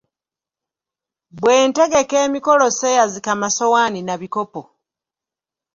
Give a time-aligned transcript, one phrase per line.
[1.39, 4.61] Bwe ntegeka emikolo sseeyazika masowaani na bikopo.